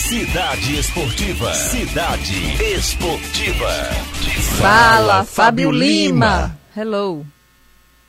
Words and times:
Cidade 0.00 0.78
Esportiva. 0.78 1.52
Cidade 1.52 2.62
Esportiva. 2.74 3.68
Fala, 4.58 5.24
Fábio 5.24 5.70
Lima. 5.70 6.58
Hello. 6.74 7.26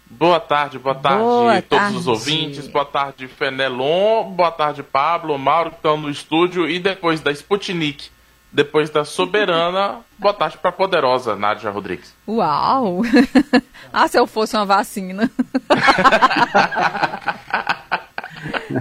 Boa 0.10 0.40
tarde, 0.40 0.80
boa 0.80 0.96
tarde 0.96 1.22
Boa 1.22 1.58
a 1.58 1.62
todos 1.62 1.84
tarde. 1.84 1.98
os 1.98 2.08
ouvintes, 2.08 2.68
boa 2.68 2.86
tarde 2.86 3.28
Fenelon, 3.28 4.32
boa 4.32 4.52
tarde 4.52 4.82
Pablo, 4.82 5.38
Mauro 5.38 5.72
que 5.72 5.76
estão 5.76 5.98
no 5.98 6.10
estúdio 6.10 6.68
e 6.68 6.80
depois 6.80 7.20
da 7.20 7.32
Sputnik, 7.32 8.10
depois 8.52 8.90
da 8.90 9.04
Soberana, 9.04 10.00
boa 10.18 10.34
tarde 10.34 10.58
para 10.58 10.70
a 10.70 10.74
poderosa 10.74 11.36
Nádia 11.36 11.70
Rodrigues. 11.70 12.16
Uau! 12.26 13.02
ah, 13.92 14.08
se 14.08 14.18
eu 14.18 14.26
fosse 14.26 14.56
uma 14.56 14.66
vacina. 14.66 15.30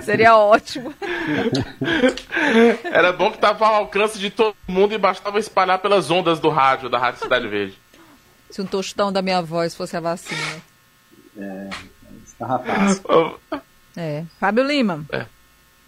Seria 0.02 0.36
ótimo. 0.36 0.94
Era 2.84 3.12
bom 3.12 3.30
que 3.30 3.38
tava 3.38 3.66
ao 3.66 3.74
alcance 3.76 4.18
de 4.18 4.30
todo 4.30 4.54
mundo 4.66 4.94
e 4.94 4.98
bastava 4.98 5.38
espalhar 5.38 5.78
pelas 5.78 6.10
ondas 6.10 6.38
do 6.40 6.48
rádio, 6.48 6.88
da 6.88 6.98
Rádio 6.98 7.20
Cidade 7.20 7.48
Verde. 7.48 7.78
Se 8.50 8.60
um 8.60 8.66
tostão 8.66 9.12
da 9.12 9.22
minha 9.22 9.40
voz 9.40 9.74
fosse 9.74 9.96
a 9.96 10.00
vacina. 10.00 10.62
Estava 12.24 12.58
fácil. 12.58 13.02
Ô, 13.08 13.38
É. 13.96 14.24
Fábio 14.38 14.64
Lima. 14.64 15.04
É. 15.12 15.26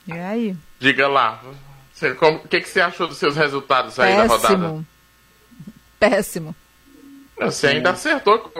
E 0.06 0.12
aí? 0.12 0.56
Diga 0.78 1.06
lá, 1.08 1.40
o 1.44 2.48
que, 2.48 2.60
que 2.60 2.68
você 2.68 2.80
achou 2.80 3.06
dos 3.06 3.18
seus 3.18 3.36
resultados 3.36 3.98
aí 3.98 4.16
da 4.16 4.26
rodada? 4.26 4.48
Péssimo. 4.48 4.86
Péssimo. 5.98 6.56
Você 7.40 7.68
ainda 7.68 7.90
acertou, 7.90 8.52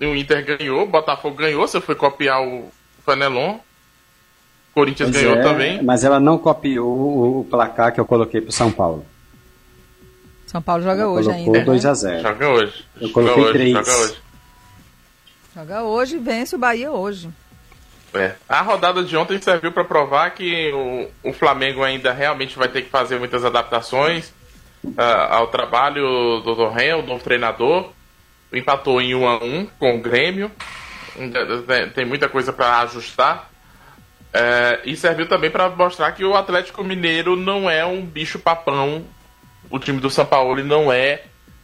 o 0.00 0.04
Inter 0.14 0.44
ganhou, 0.44 0.82
o 0.82 0.86
Botafogo 0.86 1.36
ganhou, 1.36 1.66
você 1.66 1.80
foi 1.80 1.94
copiar 1.94 2.42
o 2.42 2.70
Fenelon, 3.04 3.58
Corinthians 4.78 5.10
Pois 5.10 5.20
ganhou 5.22 5.38
é, 5.38 5.42
também. 5.42 5.82
Mas 5.82 6.04
ela 6.04 6.20
não 6.20 6.38
copiou 6.38 6.86
o, 6.88 7.40
o 7.40 7.44
placar 7.44 7.92
que 7.92 7.98
eu 7.98 8.06
coloquei 8.06 8.40
pro 8.40 8.52
São 8.52 8.70
Paulo. 8.70 9.04
São 10.46 10.62
Paulo 10.62 10.84
joga 10.84 11.02
Ela 11.02 11.10
hoje 11.10 11.30
ainda. 11.32 11.60
2 11.64 11.82
né? 11.84 11.90
a 11.90 11.94
0 11.94 12.22
Joga 12.22 12.48
hoje. 12.48 12.84
Eu 13.00 13.08
Joga 13.08 13.12
coloquei 13.12 13.42
hoje, 13.42 13.52
três. 13.52 13.72
Joga 13.72 13.96
hoje. 13.98 14.16
Joga 15.54 15.82
hoje 15.82 16.16
e 16.16 16.18
vence 16.20 16.54
o 16.54 16.58
Bahia 16.58 16.92
hoje. 16.92 17.28
É. 18.14 18.34
A 18.48 18.62
rodada 18.62 19.02
de 19.02 19.16
ontem 19.16 19.40
serviu 19.42 19.72
para 19.72 19.84
provar 19.84 20.30
que 20.30 20.70
o, 20.72 21.28
o 21.28 21.32
Flamengo 21.32 21.82
ainda 21.82 22.12
realmente 22.12 22.56
vai 22.56 22.68
ter 22.68 22.82
que 22.82 22.88
fazer 22.88 23.18
muitas 23.18 23.44
adaptações 23.44 24.32
ah, 24.96 25.36
ao 25.38 25.48
trabalho 25.48 26.40
do 26.44 26.54
Torren, 26.54 26.94
o 26.94 27.02
novo 27.02 27.22
treinador. 27.24 27.90
Empatou 28.52 29.00
em 29.02 29.14
1 29.14 29.28
a 29.28 29.44
1 29.44 29.66
com 29.78 29.96
o 29.96 30.00
Grêmio. 30.00 30.50
Tem- 31.66 31.90
Tem 31.90 32.04
muita 32.06 32.28
coisa 32.28 32.52
para 32.52 32.78
ajustar. 32.82 33.50
É, 34.32 34.80
e 34.84 34.94
serviu 34.96 35.26
também 35.26 35.50
para 35.50 35.68
mostrar 35.70 36.12
que 36.12 36.24
o 36.24 36.34
Atlético 36.36 36.84
Mineiro 36.84 37.34
não 37.34 37.68
é 37.68 37.84
um 37.84 38.04
bicho 38.04 38.38
papão. 38.38 39.04
O 39.70 39.78
time 39.78 40.00
do 40.00 40.10
São 40.10 40.24
Paulo 40.26 40.62
não 40.62 40.92
é, 40.92 41.22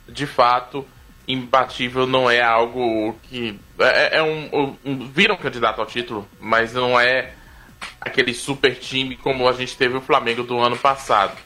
de 0.09 0.27
fato, 0.27 0.87
imbatível, 1.29 2.07
não 2.07 2.31
é 2.31 2.41
algo 2.41 3.17
que. 3.25 3.59
É, 3.79 4.19
é 4.19 4.23
um, 4.23 4.77
um- 4.85 5.09
Vira 5.09 5.33
um 5.35 5.37
candidato 5.39 5.81
ao 5.81 5.87
título, 5.87 6.27
mas 6.41 6.73
não 6.75 6.99
é 6.99 7.33
aquele 8.01 8.33
super 8.33 8.75
time 8.79 9.17
como 9.17 9.49
a 9.49 9.53
gente 9.53 9.77
teve 9.77 9.97
o 9.97 10.01
Flamengo 10.01 10.43
do 10.43 10.59
ano 10.59 10.77
passado. 10.77 11.37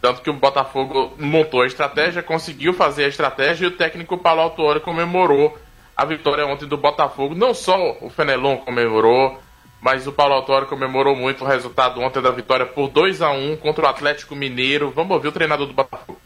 Tanto 0.00 0.20
que 0.22 0.28
o 0.30 0.34
Botafogo 0.34 1.14
montou 1.18 1.62
a 1.62 1.66
estratégia, 1.66 2.22
conseguiu 2.22 2.74
fazer 2.74 3.04
a 3.04 3.08
estratégia 3.08 3.64
e 3.64 3.68
o 3.68 3.76
técnico 3.76 4.18
Paulo 4.18 4.42
Autuori 4.42 4.80
comemorou 4.80 5.56
a 5.96 6.04
vitória 6.04 6.44
ontem 6.46 6.66
do 6.66 6.76
Botafogo. 6.76 7.34
Não 7.34 7.54
só 7.54 7.96
o 8.00 8.10
Fenelon 8.10 8.58
comemorou, 8.58 9.40
mas 9.84 10.06
o 10.06 10.12
Paulo 10.12 10.32
Autuori 10.32 10.64
comemorou 10.64 11.14
muito 11.14 11.44
o 11.44 11.46
resultado 11.46 12.00
ontem 12.00 12.22
da 12.22 12.30
vitória 12.30 12.64
por 12.64 12.88
2 12.88 13.20
a 13.20 13.30
1 13.30 13.58
contra 13.58 13.84
o 13.84 13.86
Atlético 13.86 14.34
Mineiro. 14.34 14.90
Vamos 14.90 15.12
ouvir 15.12 15.28
o 15.28 15.32
treinador 15.32 15.66
do 15.66 15.74
Botafogo. 15.74 16.18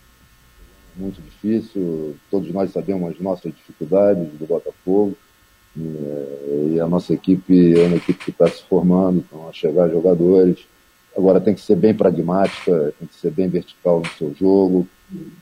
muito 0.94 1.20
difícil. 1.20 2.16
Todos 2.30 2.52
nós 2.52 2.70
sabemos 2.70 3.12
as 3.12 3.20
nossas 3.20 3.52
dificuldades 3.52 4.28
do 4.38 4.46
Botafogo. 4.46 5.16
eh, 5.76 6.74
E 6.74 6.80
a 6.80 6.86
nossa 6.86 7.12
equipe 7.12 7.80
é 7.80 7.86
uma 7.86 7.96
equipe 7.96 8.24
que 8.26 8.30
está 8.30 8.46
se 8.48 8.62
formando, 8.62 9.18
então 9.18 9.48
a 9.48 9.52
chegar 9.52 9.88
jogadores. 9.90 10.58
Agora 11.16 11.40
tem 11.40 11.52
que 11.54 11.60
ser 11.60 11.74
bem 11.74 11.92
pragmática, 11.92 12.94
tem 12.96 13.08
que 13.08 13.14
ser 13.16 13.32
bem 13.32 13.48
vertical 13.48 13.98
no 14.00 14.08
seu 14.10 14.32
jogo, 14.38 14.86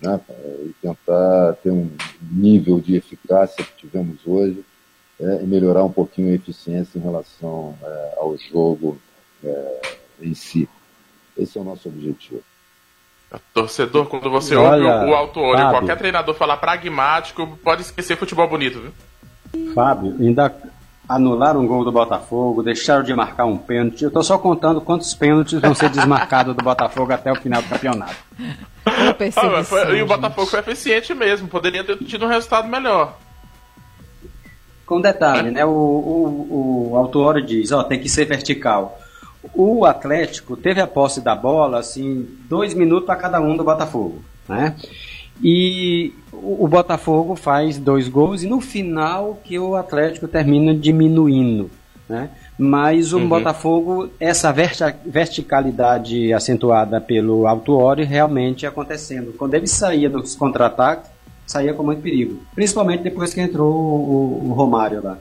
né? 0.00 0.18
E 0.64 0.74
tentar 0.80 1.52
ter 1.62 1.70
um 1.70 1.91
nível 2.22 2.80
de 2.80 2.96
eficácia 2.96 3.62
que 3.62 3.76
tivemos 3.76 4.26
hoje 4.26 4.64
eh, 5.21 5.41
e 5.43 5.47
melhorar 5.47 5.84
um 5.84 5.93
pouquinho 5.93 6.32
a 6.32 6.34
eficiência 6.34 6.99
em 6.99 7.03
relação 7.03 7.75
eh, 7.82 8.15
ao 8.19 8.37
jogo 8.37 8.99
eh, 9.44 9.81
em 10.22 10.34
si. 10.34 10.69
Esse 11.37 11.59
é 11.59 11.60
o 11.60 11.65
nosso 11.65 11.88
objetivo. 11.88 12.43
Torcedor, 13.53 14.06
quando 14.06 14.31
você 14.31 14.54
Olha, 14.54 14.94
ouve 15.00 15.10
o 15.10 15.15
Autuori, 15.15 15.59
Fábio. 15.60 15.78
qualquer 15.78 15.99
treinador 15.99 16.34
falar 16.34 16.56
pragmático, 16.59 17.59
pode 17.62 17.82
esquecer 17.82 18.16
futebol 18.16 18.49
bonito, 18.49 18.81
viu? 18.81 19.75
Fábio, 19.75 20.16
ainda 20.21 20.54
anularam 21.09 21.60
um 21.60 21.66
gol 21.66 21.84
do 21.84 21.93
Botafogo, 21.93 22.62
deixaram 22.62 23.03
de 23.03 23.12
marcar 23.15 23.44
um 23.44 23.59
pênalti. 23.59 24.03
Eu 24.04 24.10
tô 24.10 24.22
só 24.22 24.38
contando 24.38 24.81
quantos 24.81 25.12
pênaltis 25.15 25.60
vão 25.60 25.75
ser 25.75 25.91
desmarcados 25.91 26.54
do 26.54 26.62
Botafogo 26.62 27.12
até 27.12 27.31
o 27.31 27.37
final 27.37 27.60
do 27.62 27.69
campeonato. 27.69 28.16
Ah, 28.84 29.65
foi- 29.65 29.98
e 29.98 30.03
o. 30.03 30.06
Botafogo 30.06 30.47
foi 30.47 30.60
eficiente 30.60 31.12
mesmo, 31.15 31.48
poderia 31.48 31.84
ter 31.84 31.97
tido 31.98 32.25
um 32.25 32.28
resultado 32.28 32.69
melhor. 32.69 33.19
Com 34.86 35.00
detalhe, 35.00 35.50
né? 35.50 35.64
O, 35.64 35.70
o, 35.70 36.88
o 36.92 36.97
Autuori 36.97 37.44
diz, 37.44 37.72
ó, 37.72 37.82
tem 37.82 37.98
que 37.98 38.08
ser 38.08 38.24
vertical. 38.24 38.98
O 39.54 39.84
Atlético 39.84 40.56
teve 40.56 40.80
a 40.80 40.86
posse 40.86 41.20
da 41.20 41.34
bola, 41.34 41.78
assim, 41.78 42.26
dois 42.48 42.72
minutos 42.72 43.06
para 43.06 43.16
cada 43.16 43.41
um 43.41 43.56
do 43.56 43.64
Botafogo, 43.64 44.22
né? 44.48 44.76
E 45.42 46.12
o, 46.32 46.66
Botafogo 46.66 47.36
faz 47.36 47.78
dois 47.78 48.08
gols 48.08 48.42
e 48.42 48.47
no 48.47 48.60
final 48.60 49.38
que 49.44 49.58
o 49.58 49.76
Atlético 49.76 50.26
termina 50.26 50.74
diminuindo, 50.74 51.70
né? 52.08 52.30
Mas 52.58 53.12
o 53.12 53.20
Botafogo, 53.20 54.08
essa 54.18 54.50
verti- 54.50 54.97
verticalidade 55.04 56.32
acentuada 56.32 57.00
pelo 57.00 57.47
Autuori 57.47 58.04
realmente 58.04 58.66
acontecendo. 58.66 59.34
Quando 59.36 59.53
ele 59.54 59.66
saía 59.66 60.08
dos 60.08 60.34
contra-ataques, 60.34 61.10
saía 61.46 61.72
com 61.72 61.82
muito 61.82 62.02
perigo. 62.02 62.42
Principalmente 62.54 63.02
depois 63.02 63.32
que 63.32 63.40
entrou 63.40 63.72
o, 63.72 64.50
o- 64.50 64.52
Romário 64.52 65.02
lá. 65.02 65.18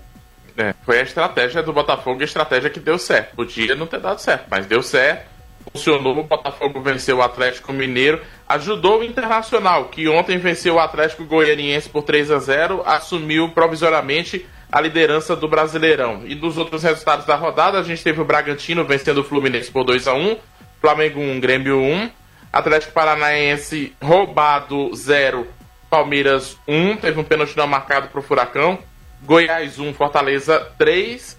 É, 0.58 0.74
foi 0.86 1.00
a 1.00 1.04
estratégia 1.04 1.62
do 1.62 1.72
Botafogo, 1.74 2.22
a 2.22 2.26
estratégia 2.26 2.70
que 2.70 2.80
deu 2.80 2.98
certo. 2.98 3.36
Podia 3.36 3.76
não 3.76 3.86
ter 3.88 4.00
dado 4.00 4.20
certo, 4.20 4.46
mas 4.50 4.66
deu 4.66 4.82
certo. 4.82 5.36
Funcionou, 5.74 6.18
o 6.18 6.24
Botafogo 6.24 6.80
venceu 6.80 7.18
o 7.18 7.22
Atlético 7.24 7.74
Mineiro, 7.74 8.22
ajudou 8.48 9.00
o 9.00 9.04
Internacional, 9.04 9.86
que 9.86 10.08
ontem 10.08 10.38
venceu 10.38 10.76
o 10.76 10.80
Atlético 10.80 11.26
Goianiense 11.26 11.90
por 11.90 12.04
3 12.04 12.30
a 12.32 12.38
0 12.40 12.84
assumiu 12.86 13.50
provisoriamente 13.50 14.46
a 14.72 14.80
liderança 14.80 15.36
do 15.36 15.48
Brasileirão. 15.48 16.22
E 16.26 16.36
dos 16.36 16.58
outros 16.58 16.84
resultados 16.84 17.26
da 17.26 17.36
rodada, 17.36 17.80
a 17.80 17.84
gente 17.84 18.04
teve 18.04 18.22
o 18.22 18.26
Bragantino 18.26 18.86
vencendo 18.86 19.20
o 19.20 19.24
Fluminense 19.24 19.72
por 19.72 19.84
2 19.84 20.08
a 20.08 20.14
1 20.14 20.38
Flamengo 20.80 21.20
1, 21.20 21.40
Grêmio 21.40 21.80
1, 21.82 22.10
Atlético 22.54 22.94
Paranaense 22.94 23.92
roubado 24.02 24.94
0, 24.96 25.48
Palmeiras 25.90 26.58
1, 26.68 26.98
teve 26.98 27.20
um 27.20 27.24
pênalti 27.24 27.56
não 27.58 27.68
marcado 27.68 28.08
pro 28.08 28.22
Furacão, 28.22 28.78
Goiás 29.24 29.80
1, 29.80 29.94
Fortaleza 29.94 30.60
3, 30.78 31.38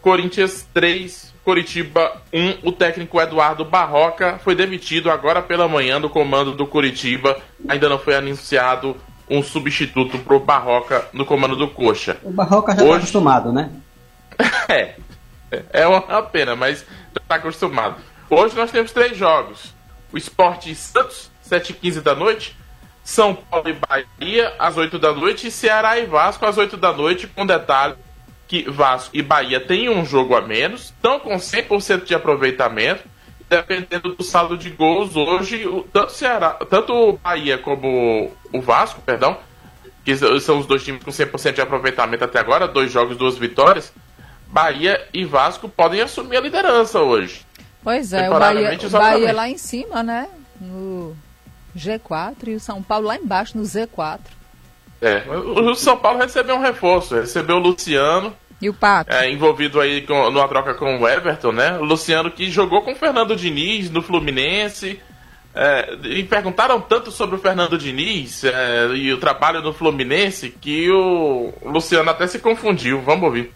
Corinthians 0.00 0.66
3, 0.72 1.34
Coritiba 1.44 2.20
1. 2.32 2.58
O 2.68 2.72
técnico 2.72 3.20
Eduardo 3.20 3.64
Barroca 3.64 4.38
foi 4.42 4.54
demitido 4.54 5.10
agora 5.10 5.42
pela 5.42 5.68
manhã 5.68 6.00
do 6.00 6.08
comando 6.10 6.52
do 6.52 6.66
Coritiba. 6.66 7.36
Ainda 7.68 7.88
não 7.88 7.98
foi 7.98 8.14
anunciado 8.14 8.96
um 9.30 9.42
substituto 9.42 10.18
pro 10.18 10.40
Barroca 10.40 11.06
no 11.12 11.24
comando 11.26 11.54
do 11.56 11.68
Coxa. 11.68 12.16
O 12.22 12.30
Barroca 12.30 12.72
já 12.74 12.82
Hoje- 12.82 12.88
está 12.90 12.96
acostumado, 12.98 13.52
né? 13.52 13.70
É, 14.70 14.94
é 15.72 15.86
uma 15.86 16.22
pena, 16.22 16.54
mas 16.54 16.80
já 16.80 17.22
tá 17.26 17.36
acostumado. 17.36 17.96
Hoje 18.28 18.54
nós 18.54 18.70
temos 18.70 18.92
três 18.92 19.16
jogos: 19.16 19.74
o 20.12 20.18
Esporte 20.18 20.74
Santos, 20.74 21.30
7h15 21.48 22.02
da 22.02 22.14
noite, 22.14 22.54
São 23.08 23.34
Paulo 23.34 23.70
e 23.70 23.72
Bahia, 23.72 24.52
às 24.58 24.76
8 24.76 24.98
da 24.98 25.14
noite, 25.14 25.46
e 25.46 25.50
Ceará 25.50 25.98
e 25.98 26.04
Vasco, 26.04 26.44
às 26.44 26.58
8 26.58 26.76
da 26.76 26.92
noite, 26.92 27.26
com 27.26 27.46
detalhe 27.46 27.94
que 28.46 28.68
Vasco 28.70 29.16
e 29.16 29.22
Bahia 29.22 29.58
têm 29.58 29.88
um 29.88 30.04
jogo 30.04 30.36
a 30.36 30.42
menos, 30.42 30.92
estão 30.94 31.18
com 31.18 31.34
100% 31.36 32.04
de 32.04 32.14
aproveitamento, 32.14 33.02
dependendo 33.48 34.14
do 34.14 34.22
saldo 34.22 34.58
de 34.58 34.68
gols 34.68 35.16
hoje, 35.16 35.64
tanto, 35.90 36.12
Ceará, 36.12 36.50
tanto 36.68 36.92
o 36.92 37.12
Bahia 37.14 37.56
como 37.56 38.30
o 38.52 38.60
Vasco, 38.60 39.00
perdão, 39.00 39.38
que 40.04 40.14
são 40.38 40.58
os 40.58 40.66
dois 40.66 40.84
times 40.84 41.02
com 41.02 41.10
100% 41.10 41.54
de 41.54 41.62
aproveitamento 41.62 42.24
até 42.24 42.38
agora, 42.38 42.68
dois 42.68 42.92
jogos, 42.92 43.16
duas 43.16 43.38
vitórias, 43.38 43.90
Bahia 44.48 45.08
e 45.14 45.24
Vasco 45.24 45.66
podem 45.66 46.02
assumir 46.02 46.36
a 46.36 46.40
liderança 46.42 47.00
hoje. 47.00 47.40
Pois 47.82 48.12
é, 48.12 48.28
o 48.28 48.38
Bahia, 48.38 48.78
o 48.86 48.90
Bahia 48.90 49.32
lá 49.32 49.48
em 49.48 49.56
cima, 49.56 50.02
né? 50.02 50.28
No 50.60 51.16
G4 51.76 52.48
e 52.48 52.54
o 52.54 52.60
São 52.60 52.82
Paulo 52.82 53.06
lá 53.06 53.16
embaixo 53.16 53.56
no 53.56 53.64
Z4. 53.64 54.20
É, 55.00 55.22
o 55.30 55.74
São 55.74 55.96
Paulo 55.96 56.18
recebeu 56.18 56.56
um 56.56 56.60
reforço, 56.60 57.14
recebeu 57.14 57.56
o 57.56 57.60
Luciano, 57.60 58.34
E 58.60 58.68
o 58.68 58.74
Pato? 58.74 59.12
é, 59.12 59.30
envolvido 59.30 59.80
aí 59.80 60.02
com, 60.02 60.30
numa 60.30 60.48
troca 60.48 60.74
com 60.74 60.98
o 60.98 61.08
Everton, 61.08 61.52
né? 61.52 61.78
O 61.78 61.84
Luciano 61.84 62.30
que 62.30 62.50
jogou 62.50 62.82
com 62.82 62.92
o 62.92 62.96
Fernando 62.96 63.36
Diniz 63.36 63.90
no 63.90 64.02
Fluminense, 64.02 65.00
É, 65.54 65.96
e 66.04 66.22
perguntaram 66.24 66.80
tanto 66.80 67.10
sobre 67.10 67.34
o 67.34 67.38
Fernando 67.38 67.76
Diniz 67.78 68.44
é, 68.44 68.86
e 68.94 69.12
o 69.12 69.18
trabalho 69.18 69.60
do 69.62 69.72
Fluminense 69.72 70.50
que 70.50 70.88
o 70.90 71.52
Luciano 71.64 72.08
até 72.10 72.26
se 72.28 72.38
confundiu. 72.38 73.00
Vamos 73.00 73.24
ouvir. 73.24 73.52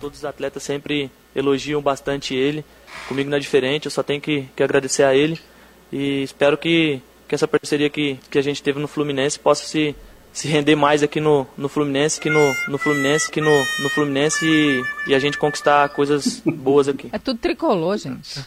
Todos 0.00 0.18
os 0.18 0.24
atletas 0.24 0.62
sempre 0.62 1.10
elogiam 1.34 1.82
bastante 1.82 2.34
ele. 2.34 2.64
Comigo 3.08 3.28
não 3.28 3.36
é 3.36 3.40
diferente, 3.40 3.86
eu 3.86 3.90
só 3.90 4.02
tenho 4.02 4.20
que, 4.20 4.48
que 4.56 4.62
agradecer 4.62 5.02
a 5.02 5.14
ele. 5.14 5.38
E 5.92 6.22
espero 6.22 6.56
que, 6.58 7.00
que 7.28 7.34
essa 7.34 7.46
parceria 7.46 7.88
que, 7.88 8.18
que 8.30 8.38
a 8.38 8.42
gente 8.42 8.62
teve 8.62 8.78
no 8.78 8.88
Fluminense 8.88 9.38
possa 9.38 9.64
se, 9.64 9.94
se 10.32 10.48
render 10.48 10.76
mais 10.76 11.02
aqui 11.02 11.20
no, 11.20 11.46
no 11.56 11.68
Fluminense, 11.68 12.20
que 12.20 12.30
no, 12.30 12.54
no 12.68 12.78
Fluminense, 12.78 13.30
que 13.30 13.40
no, 13.40 13.64
no 13.78 13.88
Fluminense 13.88 14.44
e, 14.44 14.82
e 15.08 15.14
a 15.14 15.18
gente 15.18 15.38
conquistar 15.38 15.88
coisas 15.90 16.42
boas 16.46 16.88
aqui. 16.88 17.08
É 17.12 17.18
tudo 17.18 17.38
tricolor, 17.38 17.96
gente. 17.96 18.40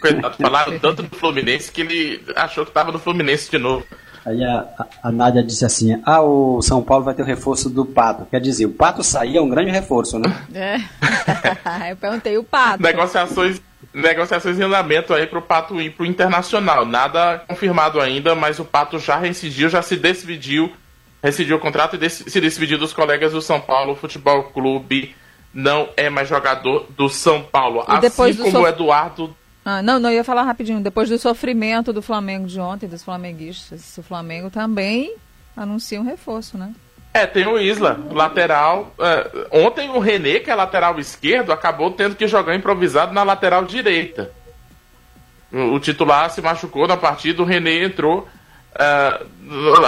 Coitado, 0.00 0.36
falaram 0.36 0.78
tanto 0.78 1.02
do 1.02 1.16
Fluminense 1.16 1.72
que 1.72 1.80
ele 1.80 2.22
achou 2.36 2.64
que 2.64 2.70
estava 2.70 2.92
no 2.92 2.98
Fluminense 2.98 3.50
de 3.50 3.58
novo. 3.58 3.86
Aí 4.24 4.44
a, 4.44 4.86
a 5.02 5.10
Nádia 5.10 5.42
disse 5.42 5.64
assim: 5.64 6.00
Ah, 6.04 6.20
o 6.20 6.60
São 6.60 6.82
Paulo 6.82 7.04
vai 7.04 7.14
ter 7.14 7.22
o 7.22 7.26
reforço 7.26 7.70
do 7.70 7.86
Pato. 7.86 8.26
Quer 8.26 8.40
dizer, 8.40 8.66
o 8.66 8.72
Pato 8.72 9.02
sair 9.02 9.38
é 9.38 9.40
um 9.40 9.48
grande 9.48 9.70
reforço, 9.70 10.18
né? 10.18 10.46
É. 10.52 10.76
Eu 11.90 11.96
perguntei 11.96 12.36
o 12.36 12.44
Pato. 12.44 12.82
Negociações, 12.82 13.60
negociações 13.92 14.58
em 14.58 14.62
andamento 14.62 15.12
aí 15.12 15.26
pro 15.26 15.42
Pato 15.42 15.80
ir 15.80 15.90
pro 15.90 16.06
Internacional. 16.06 16.84
Nada 16.86 17.42
confirmado 17.48 18.00
ainda, 18.00 18.34
mas 18.34 18.58
o 18.58 18.64
Pato 18.64 18.98
já 18.98 19.16
rescindiu, 19.16 19.68
já 19.68 19.82
se 19.82 19.96
despediu, 19.96 20.72
rescindiu 21.22 21.56
o 21.56 21.60
contrato 21.60 21.96
e 22.02 22.10
se 22.10 22.40
despediu 22.40 22.78
dos 22.78 22.92
colegas 22.92 23.32
do 23.32 23.42
São 23.42 23.60
Paulo 23.60 23.94
Futebol 23.96 24.44
Clube. 24.44 25.14
Não 25.52 25.88
é 25.96 26.08
mais 26.08 26.28
jogador 26.28 26.86
do 26.96 27.08
São 27.08 27.42
Paulo. 27.42 27.84
E 27.88 27.98
depois 28.00 28.36
assim 28.40 28.50
como 28.52 28.62
o 28.62 28.66
sof- 28.66 28.72
Eduardo 28.74 29.36
Ah, 29.64 29.82
não, 29.82 29.98
não, 29.98 30.10
eu 30.10 30.16
ia 30.16 30.24
falar 30.24 30.44
rapidinho. 30.44 30.80
Depois 30.80 31.08
do 31.08 31.18
sofrimento 31.18 31.92
do 31.92 32.00
Flamengo 32.00 32.46
de 32.46 32.60
ontem, 32.60 32.88
dos 32.88 33.02
flamenguistas, 33.02 33.98
o 33.98 34.02
Flamengo 34.02 34.48
também 34.48 35.12
anuncia 35.56 36.00
um 36.00 36.04
reforço, 36.04 36.56
né? 36.56 36.72
É, 37.12 37.26
tem 37.26 37.46
o 37.46 37.58
Isla, 37.58 37.98
lateral. 38.10 38.94
é, 39.00 39.48
ontem 39.50 39.88
o 39.90 39.98
René, 39.98 40.38
que 40.38 40.50
é 40.50 40.54
lateral 40.54 40.98
esquerdo, 41.00 41.52
acabou 41.52 41.90
tendo 41.90 42.14
que 42.14 42.28
jogar 42.28 42.54
improvisado 42.54 43.12
na 43.12 43.22
lateral 43.22 43.64
direita. 43.64 44.30
O, 45.52 45.74
o 45.74 45.80
titular 45.80 46.30
se 46.30 46.40
machucou 46.40 46.86
na 46.86 46.96
partida, 46.96 47.42
o 47.42 47.44
René 47.44 47.84
entrou. 47.84 48.28
é, 48.78 49.20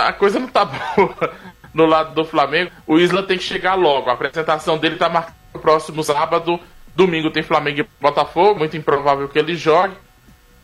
a 0.00 0.12
coisa 0.12 0.40
não 0.40 0.48
tá 0.48 0.64
boa 0.96 1.32
no 1.72 1.86
lado 1.86 2.14
do 2.14 2.24
Flamengo. 2.24 2.70
O 2.86 2.98
Isla 2.98 3.22
tem 3.22 3.38
que 3.38 3.44
chegar 3.44 3.74
logo. 3.74 4.10
A 4.10 4.14
apresentação 4.14 4.78
dele 4.78 4.96
tá 4.96 5.08
marcada 5.08 5.36
pro 5.52 5.60
próximo 5.60 6.02
sábado. 6.02 6.58
Domingo 6.94 7.30
tem 7.30 7.42
Flamengo 7.42 7.80
e 7.80 7.86
Botafogo. 8.00 8.58
Muito 8.58 8.76
improvável 8.76 9.28
que 9.28 9.38
ele 9.38 9.56
jogue. 9.56 9.94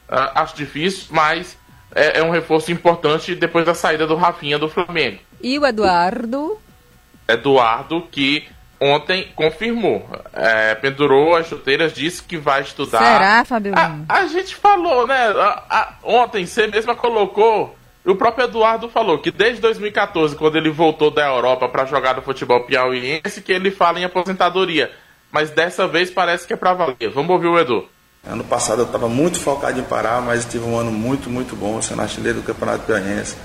Ah, 0.09 0.43
acho 0.43 0.57
difícil, 0.57 1.07
mas 1.11 1.59
é, 1.95 2.19
é 2.19 2.23
um 2.23 2.31
reforço 2.31 2.73
importante 2.73 3.35
depois 3.35 3.65
da 3.65 3.75
saída 3.75 4.07
do 4.07 4.17
Rafinha 4.17 4.59
do 4.59 4.69
Flamengo. 4.69 5.21
E 5.43 5.59
o 5.59 5.67
Eduardo. 5.67 6.59
Eduardo, 7.27 8.03
que 8.11 8.47
ontem 8.81 9.29
confirmou. 9.35 10.09
É, 10.33 10.75
pendurou 10.77 11.37
as 11.37 11.47
chuteiras, 11.49 11.93
disse 11.93 12.23
que 12.23 12.37
vai 12.37 12.63
estudar. 12.63 12.99
Será, 12.99 13.45
Fabio 13.45 13.73
A, 13.77 13.97
a 14.09 14.27
gente 14.27 14.55
falou, 14.55 15.07
né? 15.07 15.29
a- 15.29 15.63
a- 15.69 15.95
ontem 16.03 16.47
você 16.47 16.67
mesma 16.67 16.95
colocou. 16.95 17.77
O 18.05 18.15
próprio 18.15 18.45
Eduardo 18.47 18.89
falou 18.89 19.19
que 19.19 19.31
desde 19.31 19.61
2014, 19.61 20.35
quando 20.35 20.57
ele 20.57 20.71
voltou 20.71 21.11
da 21.11 21.27
Europa 21.27 21.69
para 21.69 21.85
jogar 21.85 22.17
no 22.17 22.23
futebol 22.23 22.61
piauiense, 22.65 23.43
que 23.43 23.53
ele 23.53 23.71
fala 23.71 24.01
em 24.01 24.05
aposentadoria. 24.05 24.91
Mas 25.31 25.51
dessa 25.51 25.87
vez 25.87 26.11
parece 26.11 26.47
que 26.47 26.55
é 26.55 26.57
pra 26.57 26.73
valer. 26.73 27.11
Vamos 27.13 27.31
ouvir 27.31 27.49
o 27.49 27.59
Edu. 27.59 27.87
Ano 28.27 28.43
passado 28.45 28.81
eu 28.81 28.87
estava 28.87 29.09
muito 29.09 29.39
focado 29.39 29.79
em 29.79 29.83
parar, 29.83 30.23
mas 30.23 30.47
tive 30.47 30.65
um 30.65 30.79
ano 30.79 30.91
muito, 30.91 31.29
muito 31.29 31.55
bom, 31.55 31.83
sendo 31.83 32.01
artilheiro 32.01 32.41
do 32.41 32.47
Campeonato 32.47 32.85
Piauiense. 32.85 33.37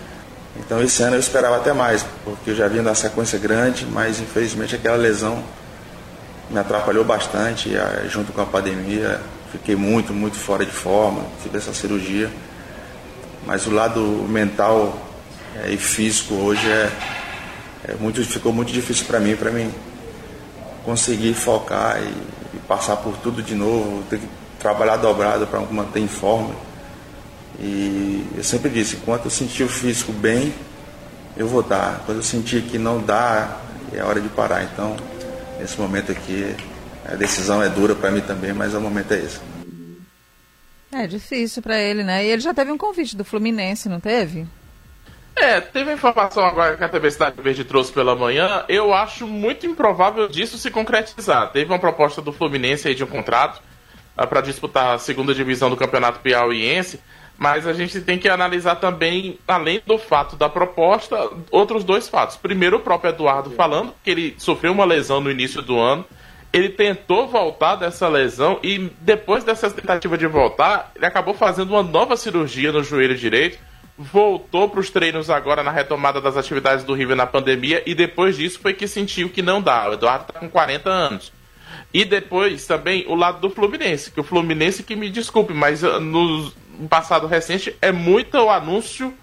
Então 0.57 0.81
esse 0.81 1.01
ano 1.01 1.15
eu 1.15 1.19
esperava 1.19 1.57
até 1.57 1.73
mais, 1.73 2.05
porque 2.23 2.51
eu 2.51 2.55
já 2.55 2.67
vinha 2.67 2.83
da 2.83 2.93
sequência 2.93 3.39
grande, 3.39 3.85
mas 3.85 4.19
infelizmente 4.19 4.75
aquela 4.75 4.97
lesão 4.97 5.43
me 6.49 6.59
atrapalhou 6.59 7.03
bastante, 7.03 7.69
e, 7.69 7.77
ah, 7.77 8.05
junto 8.07 8.31
com 8.31 8.41
a 8.41 8.45
pandemia, 8.45 9.19
fiquei 9.51 9.75
muito, 9.75 10.13
muito 10.13 10.37
fora 10.37 10.65
de 10.65 10.71
forma, 10.71 11.23
tive 11.41 11.57
essa 11.57 11.73
cirurgia. 11.73 12.29
Mas 13.45 13.65
o 13.65 13.71
lado 13.71 13.99
mental 14.29 14.97
eh, 15.55 15.71
e 15.71 15.77
físico 15.77 16.35
hoje 16.35 16.65
é, 16.69 16.89
é 17.89 17.95
muito, 17.99 18.23
ficou 18.23 18.53
muito 18.53 18.71
difícil 18.71 19.05
para 19.05 19.19
mim, 19.19 19.35
para 19.35 19.51
mim 19.51 19.73
conseguir 20.85 21.33
focar 21.33 22.01
e, 22.01 22.55
e 22.55 22.59
passar 22.67 22.97
por 22.97 23.17
tudo 23.17 23.41
de 23.41 23.55
novo, 23.55 24.03
ter 24.09 24.19
que 24.19 24.27
trabalhar 24.59 24.97
dobrado 24.97 25.45
para 25.47 25.59
manter 25.59 25.99
em 25.99 26.07
forma. 26.07 26.53
E 27.59 28.25
eu 28.35 28.43
sempre 28.43 28.69
disse, 28.69 28.95
enquanto 28.95 29.25
eu 29.25 29.31
sentir 29.31 29.63
o 29.63 29.69
físico 29.69 30.11
bem, 30.11 30.53
eu 31.37 31.47
vou 31.47 31.63
dar. 31.63 32.03
Quando 32.05 32.17
eu 32.17 32.23
sentir 32.23 32.63
que 32.63 32.77
não 32.77 33.01
dá, 33.01 33.59
é 33.93 34.03
hora 34.03 34.19
de 34.19 34.29
parar. 34.29 34.63
Então, 34.63 34.95
nesse 35.59 35.79
momento 35.79 36.11
aqui, 36.11 36.55
a 37.05 37.15
decisão 37.15 37.61
é 37.61 37.69
dura 37.69 37.95
para 37.95 38.11
mim 38.11 38.21
também, 38.21 38.53
mas 38.53 38.73
o 38.73 38.81
momento 38.81 39.13
é 39.13 39.17
esse. 39.17 39.39
É 40.91 41.07
difícil 41.07 41.61
pra 41.61 41.77
ele, 41.77 42.03
né? 42.03 42.23
E 42.23 42.29
ele 42.29 42.41
já 42.41 42.53
teve 42.53 42.71
um 42.71 42.77
convite 42.77 43.17
do 43.17 43.25
Fluminense, 43.25 43.89
não 43.89 43.99
teve? 43.99 44.45
É, 45.35 45.59
teve 45.59 45.89
a 45.89 45.93
informação 45.93 46.45
agora 46.45 46.77
que 46.77 46.83
a 46.83 46.89
TV 46.89 47.09
Cidade 47.09 47.41
Verde 47.41 47.63
trouxe 47.63 47.91
pela 47.91 48.15
manhã. 48.15 48.63
Eu 48.69 48.93
acho 48.93 49.27
muito 49.27 49.65
improvável 49.65 50.27
disso 50.27 50.57
se 50.57 50.69
concretizar. 50.69 51.51
Teve 51.51 51.71
uma 51.71 51.79
proposta 51.79 52.21
do 52.21 52.31
Fluminense 52.31 52.87
aí 52.87 52.93
de 52.93 53.03
um 53.03 53.07
contrato 53.07 53.61
para 54.15 54.41
disputar 54.41 54.93
a 54.93 54.99
segunda 54.99 55.33
divisão 55.33 55.71
do 55.71 55.77
Campeonato 55.77 56.19
Piauiense, 56.19 56.99
mas 57.37 57.67
a 57.67 57.73
gente 57.73 57.99
tem 58.01 58.17
que 58.17 58.29
analisar 58.29 58.75
também, 58.75 59.37
além 59.47 59.81
do 59.85 59.97
fato 59.97 60.35
da 60.35 60.47
proposta, 60.47 61.29
outros 61.51 61.83
dois 61.83 62.07
fatos. 62.07 62.37
Primeiro, 62.37 62.77
o 62.77 62.79
próprio 62.79 63.09
Eduardo 63.09 63.51
falando 63.51 63.93
que 64.03 64.09
ele 64.09 64.35
sofreu 64.37 64.71
uma 64.71 64.85
lesão 64.85 65.19
no 65.19 65.31
início 65.31 65.61
do 65.61 65.77
ano. 65.79 66.05
Ele 66.51 66.69
tentou 66.69 67.27
voltar 67.27 67.75
dessa 67.75 68.07
lesão 68.07 68.59
e 68.61 68.91
depois 69.01 69.43
dessa 69.43 69.69
tentativa 69.71 70.17
de 70.17 70.27
voltar, 70.27 70.91
ele 70.95 71.05
acabou 71.05 71.33
fazendo 71.33 71.71
uma 71.71 71.81
nova 71.81 72.15
cirurgia 72.15 72.71
no 72.71 72.83
joelho 72.83 73.17
direito 73.17 73.57
voltou 73.97 74.69
para 74.69 74.79
os 74.79 74.89
treinos 74.89 75.29
agora 75.29 75.63
na 75.63 75.71
retomada 75.71 76.19
das 76.19 76.35
atividades 76.35 76.83
do 76.83 76.93
River 76.93 77.15
na 77.15 77.27
pandemia 77.27 77.83
e 77.85 77.93
depois 77.93 78.35
disso 78.35 78.59
foi 78.59 78.73
que 78.73 78.87
sentiu 78.87 79.29
que 79.29 79.41
não 79.41 79.61
dá. 79.61 79.89
O 79.89 79.93
Eduardo 79.93 80.25
está 80.27 80.39
com 80.39 80.49
40 80.49 80.89
anos. 80.89 81.31
E 81.93 82.03
depois 82.03 82.65
também 82.65 83.05
o 83.07 83.13
lado 83.13 83.39
do 83.39 83.53
Fluminense, 83.53 84.09
que 84.09 84.19
o 84.19 84.23
Fluminense 84.23 84.81
que 84.81 84.95
me 84.95 85.09
desculpe, 85.09 85.53
mas 85.53 85.83
ah, 85.83 85.99
passado 86.89 87.27
recente 87.27 87.75
é 87.81 87.91
muito 87.91 88.37
o 88.37 88.49
anúncio 88.49 89.13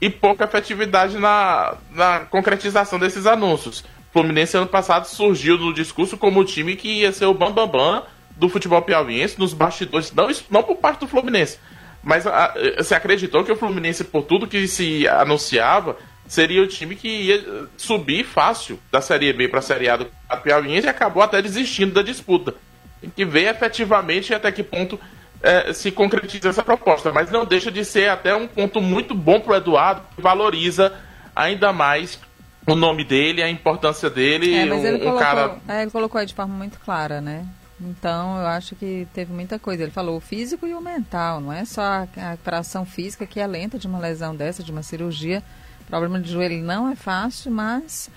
e 0.00 0.08
pouca 0.08 0.44
efetividade 0.44 1.18
na, 1.18 1.74
na 1.92 2.20
concretização 2.20 2.98
desses 2.98 3.26
anúncios. 3.26 3.84
Fluminense 4.12 4.56
ano 4.56 4.66
passado 4.66 5.06
surgiu 5.06 5.58
no 5.58 5.74
discurso 5.74 6.16
como 6.16 6.40
o 6.40 6.44
time 6.44 6.76
que 6.76 7.00
ia 7.00 7.12
ser 7.12 7.26
o 7.26 7.34
bambambam 7.34 7.68
bam, 7.68 8.00
bam 8.00 8.06
do 8.36 8.48
futebol 8.48 8.80
piauiense 8.80 9.38
nos 9.38 9.52
bastidores, 9.52 10.12
não, 10.12 10.28
não 10.48 10.62
por 10.62 10.76
parte 10.76 11.00
do 11.00 11.08
Fluminense, 11.08 11.58
mas 12.02 12.26
a, 12.26 12.54
se 12.82 12.94
acreditou 12.94 13.44
que 13.44 13.50
o 13.50 13.56
Fluminense, 13.56 14.04
por 14.04 14.22
tudo 14.22 14.46
que 14.46 14.68
se 14.68 15.06
anunciava, 15.08 15.96
seria 16.26 16.62
o 16.62 16.66
time 16.66 16.94
que 16.94 17.08
ia 17.08 17.66
subir 17.76 18.24
fácil 18.24 18.78
da 18.92 19.00
Série 19.00 19.32
B 19.32 19.48
para 19.48 19.58
a 19.58 19.62
Série 19.62 19.88
A 19.88 19.96
do 19.96 20.06
Piauiense 20.42 20.86
e 20.86 20.90
acabou 20.90 21.22
até 21.22 21.42
desistindo 21.42 21.94
da 21.94 22.02
disputa. 22.02 22.54
Tem 23.00 23.10
que 23.10 23.24
ver 23.24 23.48
efetivamente 23.48 24.32
até 24.32 24.52
que 24.52 24.62
ponto 24.62 25.00
eh, 25.42 25.72
se 25.72 25.90
concretiza 25.90 26.48
essa 26.48 26.62
proposta, 26.62 27.12
mas 27.12 27.30
não 27.30 27.44
deixa 27.44 27.70
de 27.70 27.84
ser 27.84 28.08
até 28.08 28.34
um 28.34 28.46
ponto 28.46 28.80
muito 28.80 29.14
bom 29.14 29.40
para 29.40 29.52
o 29.52 29.56
Eduardo, 29.56 30.02
que 30.14 30.22
valoriza 30.22 30.92
ainda 31.34 31.72
mais 31.72 32.18
o 32.66 32.74
nome 32.74 33.04
dele, 33.04 33.42
a 33.42 33.48
importância 33.48 34.10
dele, 34.10 34.54
É, 34.54 34.66
mas 34.66 34.80
um, 34.80 34.86
ele 34.86 34.96
um 34.96 35.00
colocou, 35.00 35.20
cara 35.20 35.56
é, 35.68 35.82
ele 35.82 35.90
colocou 35.90 36.18
aí 36.20 36.26
de 36.26 36.34
forma 36.34 36.54
muito 36.54 36.78
clara, 36.80 37.20
né? 37.20 37.46
Então, 37.80 38.38
eu 38.38 38.46
acho 38.46 38.74
que 38.74 39.06
teve 39.14 39.32
muita 39.32 39.58
coisa. 39.58 39.84
Ele 39.84 39.92
falou 39.92 40.16
o 40.16 40.20
físico 40.20 40.66
e 40.66 40.74
o 40.74 40.80
mental, 40.80 41.40
não 41.40 41.52
é 41.52 41.64
só 41.64 41.80
a, 41.80 42.08
a 42.16 42.30
recuperação 42.30 42.84
física 42.84 43.24
que 43.24 43.38
é 43.38 43.46
lenta 43.46 43.78
de 43.78 43.86
uma 43.86 43.98
lesão 43.98 44.34
dessa, 44.34 44.62
de 44.62 44.72
uma 44.72 44.82
cirurgia. 44.82 45.42
O 45.82 45.84
problema 45.84 46.20
de 46.20 46.30
joelho 46.30 46.62
não 46.62 46.90
é 46.90 46.96
fácil, 46.96 47.52
mas. 47.52 48.10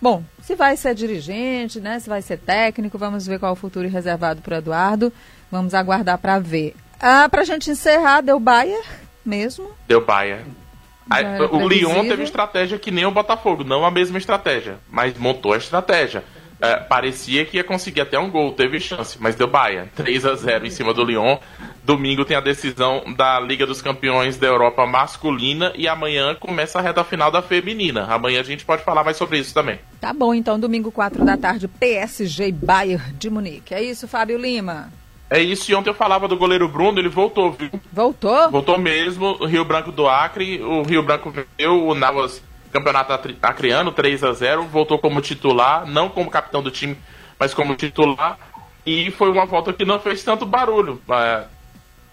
Bom, 0.00 0.22
se 0.40 0.54
vai 0.54 0.76
ser 0.76 0.94
dirigente, 0.94 1.80
né? 1.80 1.98
Se 1.98 2.08
vai 2.08 2.22
ser 2.22 2.38
técnico, 2.38 2.96
vamos 2.96 3.26
ver 3.26 3.40
qual 3.40 3.50
é 3.50 3.52
o 3.52 3.56
futuro 3.56 3.88
reservado 3.88 4.40
para 4.40 4.54
o 4.54 4.58
Eduardo. 4.58 5.12
Vamos 5.50 5.74
aguardar 5.74 6.18
para 6.18 6.38
ver. 6.38 6.74
Ah, 7.00 7.28
para 7.28 7.42
a 7.42 7.44
gente 7.44 7.70
encerrar, 7.70 8.20
deu 8.20 8.40
Bayer 8.40 8.84
mesmo. 9.24 9.70
deu. 9.86 10.04
Aí, 11.10 11.22
Já 11.22 11.28
era 11.28 11.54
o 11.54 11.68
Lyon 11.68 12.06
teve 12.06 12.22
estratégia 12.22 12.78
que 12.78 12.90
nem 12.90 13.06
o 13.06 13.10
Botafogo, 13.10 13.64
não 13.64 13.84
a 13.84 13.90
mesma 13.90 14.18
estratégia, 14.18 14.78
mas 14.90 15.16
montou 15.16 15.52
a 15.52 15.56
estratégia. 15.56 16.22
É, 16.60 16.74
parecia 16.76 17.44
que 17.44 17.56
ia 17.56 17.62
conseguir 17.62 18.00
até 18.00 18.18
um 18.18 18.28
gol, 18.28 18.52
teve 18.52 18.80
chance, 18.80 19.16
mas 19.20 19.36
deu 19.36 19.46
baia. 19.46 19.88
3 19.94 20.26
a 20.26 20.34
0 20.34 20.66
em 20.66 20.70
cima 20.70 20.92
do 20.92 21.04
Lyon. 21.04 21.38
Domingo 21.84 22.24
tem 22.24 22.36
a 22.36 22.40
decisão 22.40 23.04
da 23.16 23.38
Liga 23.38 23.64
dos 23.64 23.80
Campeões 23.80 24.36
da 24.36 24.48
Europa 24.48 24.84
masculina 24.84 25.72
e 25.76 25.86
amanhã 25.86 26.34
começa 26.34 26.78
a 26.78 26.82
reta 26.82 27.04
final 27.04 27.30
da 27.30 27.40
feminina. 27.40 28.04
Amanhã 28.04 28.40
a 28.40 28.44
gente 28.44 28.64
pode 28.64 28.82
falar 28.82 29.04
mais 29.04 29.16
sobre 29.16 29.38
isso 29.38 29.54
também. 29.54 29.78
Tá 30.00 30.12
bom, 30.12 30.34
então, 30.34 30.58
domingo, 30.58 30.90
4 30.90 31.24
da 31.24 31.36
tarde, 31.36 31.68
PSG 31.68 32.48
e 32.48 32.52
Bayern 32.52 33.12
de 33.14 33.30
Munique. 33.30 33.72
É 33.72 33.82
isso, 33.82 34.08
Fábio 34.08 34.36
Lima. 34.36 34.92
É 35.30 35.40
isso, 35.40 35.70
e 35.70 35.74
ontem 35.74 35.90
eu 35.90 35.94
falava 35.94 36.26
do 36.26 36.36
goleiro 36.36 36.68
Bruno, 36.68 36.98
ele 36.98 37.08
voltou, 37.08 37.52
viu? 37.52 37.70
Voltou? 37.92 38.50
Voltou 38.50 38.78
mesmo, 38.78 39.36
o 39.40 39.46
Rio 39.46 39.64
Branco 39.64 39.92
do 39.92 40.08
Acre, 40.08 40.62
o 40.62 40.82
Rio 40.82 41.02
Branco 41.02 41.30
venceu 41.30 41.86
o 41.86 41.94
Navas 41.94 42.42
Campeonato 42.72 43.12
Acreano 43.42 43.92
3 43.92 44.24
a 44.24 44.32
0 44.32 44.64
voltou 44.64 44.98
como 44.98 45.20
titular, 45.20 45.86
não 45.86 46.08
como 46.08 46.30
capitão 46.30 46.62
do 46.62 46.70
time, 46.70 46.96
mas 47.38 47.54
como 47.54 47.74
titular, 47.74 48.38
e 48.84 49.10
foi 49.10 49.30
uma 49.30 49.46
volta 49.46 49.72
que 49.72 49.84
não 49.84 49.98
fez 49.98 50.22
tanto 50.22 50.46
barulho. 50.46 51.00
É, 51.10 51.44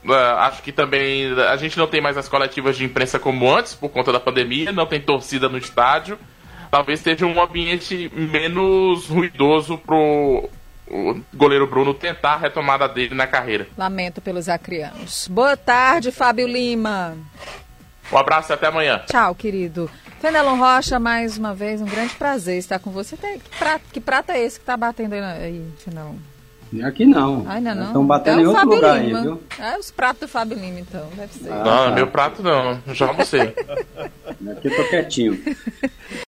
é, 0.08 0.16
acho 0.40 0.62
que 0.62 0.72
também 0.72 1.32
a 1.34 1.56
gente 1.56 1.78
não 1.78 1.88
tem 1.88 2.02
mais 2.02 2.18
as 2.18 2.28
coletivas 2.28 2.78
de 2.78 2.84
imprensa 2.84 3.18
como 3.18 3.54
antes, 3.54 3.74
por 3.74 3.90
conta 3.90 4.12
da 4.12 4.20
pandemia, 4.20 4.72
não 4.72 4.86
tem 4.86 5.00
torcida 5.00 5.50
no 5.50 5.58
estádio. 5.58 6.18
Talvez 6.70 7.00
seja 7.00 7.26
um 7.26 7.42
ambiente 7.42 8.12
menos 8.14 9.08
ruidoso 9.08 9.78
pro 9.78 10.50
o 10.88 11.20
goleiro 11.34 11.68
Bruno 11.68 11.94
tentar 11.94 12.34
a 12.34 12.38
retomada 12.38 12.88
dele 12.88 13.16
na 13.16 13.28
carreira. 13.28 13.68
Lamento 13.78 14.22
pelos 14.22 14.48
acrianos. 14.48 15.28
Boa 15.28 15.58
tarde, 15.58 16.12
Fábio 16.12 16.48
Lima. 16.48 17.18
Um 18.12 18.18
abraço 18.18 18.52
e 18.52 18.54
até 18.54 18.68
amanhã. 18.68 19.02
Tchau, 19.08 19.34
querido. 19.34 19.90
Fenelon 20.20 20.58
Rocha, 20.58 21.00
mais 21.00 21.38
uma 21.38 21.54
vez, 21.54 21.82
um 21.82 21.86
grande 21.86 22.14
prazer 22.16 22.58
estar 22.58 22.80
com 22.80 22.92
você. 22.92 23.18
Que 23.18 23.58
prato, 23.58 23.84
que 23.92 24.00
prato 24.00 24.32
é 24.32 24.40
esse 24.44 24.58
que 24.58 24.64
está 24.64 24.78
batendo 24.78 25.14
aí, 25.14 25.66
Fenelon? 25.80 26.16
Aqui 26.84 27.06
não. 27.06 27.46
Ainda 27.48 27.74
não. 27.76 27.88
Estão 27.88 28.06
batendo 28.06 28.40
é 28.40 28.44
em 28.44 28.46
outro 28.48 28.62
Fábio 28.62 28.76
lugar 28.76 29.02
Lima. 29.02 29.20
aí, 29.20 29.24
viu? 29.24 29.44
É 29.60 29.78
os 29.78 29.92
pratos 29.92 30.22
do 30.22 30.28
Fábio 30.28 30.58
Lima, 30.58 30.80
então, 30.80 31.08
deve 31.16 31.34
ser. 31.34 31.52
Ah, 31.52 31.58
não, 31.58 31.64
tá. 31.64 31.92
meu 31.92 32.08
prato 32.08 32.44
não, 32.44 32.80
já 32.94 33.08
almocei. 33.08 33.42
Aqui 34.52 34.68
eu 34.68 34.76
tô 34.76 34.84
quietinho. 34.90 35.42